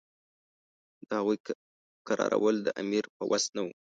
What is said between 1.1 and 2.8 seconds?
هغوی کرارول د